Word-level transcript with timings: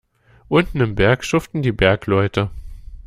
Unten 0.47 0.81
im 0.81 0.95
Berg 0.95 1.23
schuften 1.23 1.61
die 1.61 1.71
Bergleute. 1.71 2.49